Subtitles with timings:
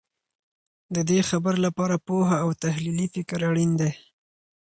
[0.95, 3.91] د دې خبر لپاره پوهه او تحلیلي فکر اړین دی.